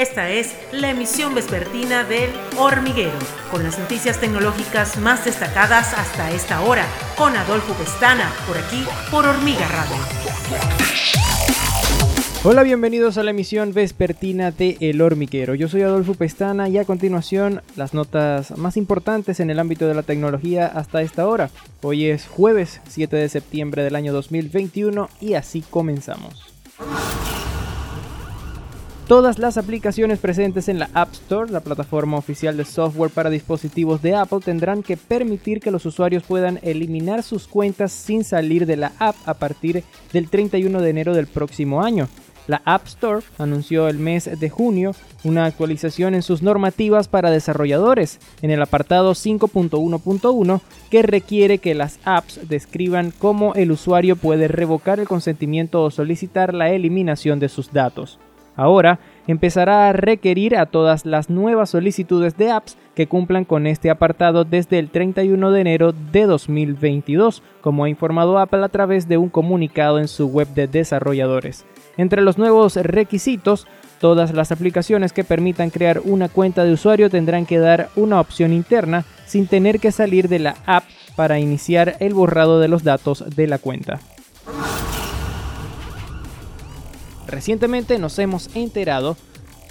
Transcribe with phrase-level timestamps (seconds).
[0.00, 3.18] Esta es la emisión vespertina del Hormiguero,
[3.50, 6.86] con las noticias tecnológicas más destacadas hasta esta hora,
[7.18, 9.96] con Adolfo Pestana, por aquí, por Hormiga Radio.
[12.44, 15.54] Hola, bienvenidos a la emisión vespertina de El Hormiguero.
[15.54, 19.92] Yo soy Adolfo Pestana y a continuación las notas más importantes en el ámbito de
[19.92, 21.50] la tecnología hasta esta hora.
[21.82, 26.49] Hoy es jueves 7 de septiembre del año 2021 y así comenzamos.
[29.10, 34.02] Todas las aplicaciones presentes en la App Store, la plataforma oficial de software para dispositivos
[34.02, 38.76] de Apple, tendrán que permitir que los usuarios puedan eliminar sus cuentas sin salir de
[38.76, 39.82] la app a partir
[40.12, 42.06] del 31 de enero del próximo año.
[42.46, 48.20] La App Store anunció el mes de junio una actualización en sus normativas para desarrolladores
[48.42, 55.00] en el apartado 5.1.1 que requiere que las apps describan cómo el usuario puede revocar
[55.00, 58.20] el consentimiento o solicitar la eliminación de sus datos.
[58.56, 63.90] Ahora empezará a requerir a todas las nuevas solicitudes de apps que cumplan con este
[63.90, 69.16] apartado desde el 31 de enero de 2022, como ha informado Apple a través de
[69.16, 71.64] un comunicado en su web de desarrolladores.
[71.96, 73.66] Entre los nuevos requisitos,
[74.00, 78.52] todas las aplicaciones que permitan crear una cuenta de usuario tendrán que dar una opción
[78.52, 80.84] interna sin tener que salir de la app
[81.14, 84.00] para iniciar el borrado de los datos de la cuenta.
[87.26, 89.16] Recientemente nos hemos enterado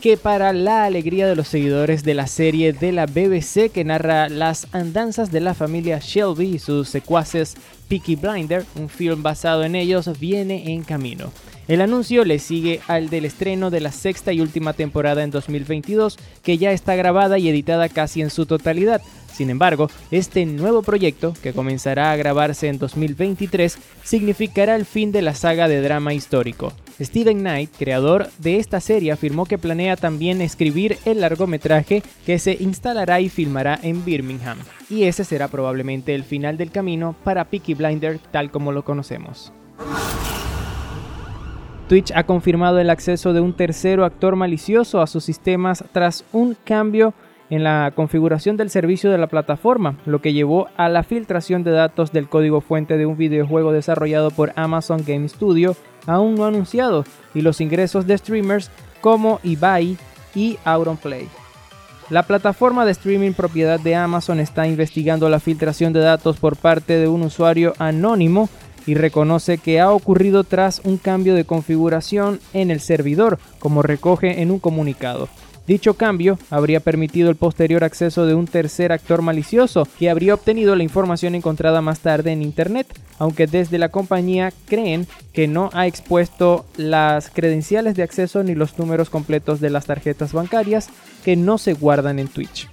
[0.00, 4.28] que para la alegría de los seguidores de la serie de la BBC que narra
[4.28, 7.56] las andanzas de la familia Shelby y sus secuaces
[7.88, 11.32] Peaky Blinder, un film basado en ellos, viene en camino.
[11.68, 16.18] El anuncio le sigue al del estreno de la sexta y última temporada en 2022,
[16.42, 19.02] que ya está grabada y editada casi en su totalidad,
[19.38, 25.22] sin embargo, este nuevo proyecto, que comenzará a grabarse en 2023, significará el fin de
[25.22, 26.72] la saga de drama histórico.
[27.00, 32.56] Steven Knight, creador de esta serie, afirmó que planea también escribir el largometraje que se
[32.58, 34.58] instalará y filmará en Birmingham.
[34.90, 39.52] Y ese será probablemente el final del camino para Peaky Blinder tal como lo conocemos.
[41.88, 46.54] Twitch ha confirmado el acceso de un tercero actor malicioso a sus sistemas tras un
[46.62, 47.14] cambio
[47.48, 51.70] en la configuración del servicio de la plataforma, lo que llevó a la filtración de
[51.70, 57.04] datos del código fuente de un videojuego desarrollado por Amazon Game Studio aún no anunciado
[57.34, 59.96] y los ingresos de streamers como Ibai
[60.34, 61.26] y Auronplay.
[62.10, 66.98] La plataforma de streaming propiedad de Amazon está investigando la filtración de datos por parte
[66.98, 68.50] de un usuario anónimo
[68.88, 74.40] y reconoce que ha ocurrido tras un cambio de configuración en el servidor, como recoge
[74.40, 75.28] en un comunicado.
[75.66, 80.74] Dicho cambio habría permitido el posterior acceso de un tercer actor malicioso que habría obtenido
[80.74, 82.86] la información encontrada más tarde en Internet,
[83.18, 88.78] aunque desde la compañía creen que no ha expuesto las credenciales de acceso ni los
[88.78, 90.88] números completos de las tarjetas bancarias
[91.26, 92.70] que no se guardan en Twitch.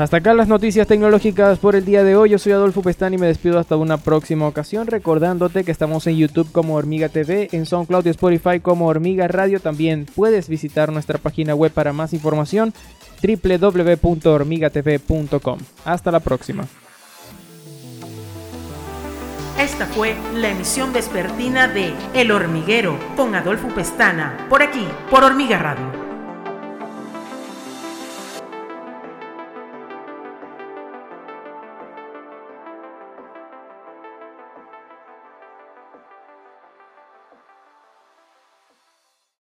[0.00, 2.30] Hasta acá las noticias tecnológicas por el día de hoy.
[2.30, 4.86] Yo soy Adolfo Pestán y me despido hasta una próxima ocasión.
[4.86, 9.60] Recordándote que estamos en YouTube como Hormiga TV, en SoundCloud y Spotify como Hormiga Radio.
[9.60, 12.72] También puedes visitar nuestra página web para más información
[13.22, 15.58] www.hormigatv.com.
[15.84, 16.64] Hasta la próxima.
[19.58, 25.58] Esta fue la emisión vespertina de El Hormiguero con Adolfo Pestana, por aquí, por Hormiga
[25.58, 25.99] Radio.